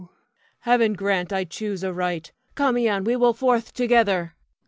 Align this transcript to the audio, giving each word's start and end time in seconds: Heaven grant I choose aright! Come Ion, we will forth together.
Heaven 0.61 0.93
grant 0.93 1.31
I 1.31 1.43
choose 1.43 1.83
aright! 1.83 2.31
Come 2.55 2.75
Ion, 2.77 3.03
we 3.03 3.15
will 3.15 3.33
forth 3.33 3.71
together. 3.71 4.33